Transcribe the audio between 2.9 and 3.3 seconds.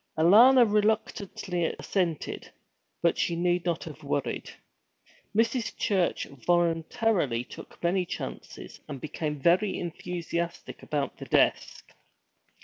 but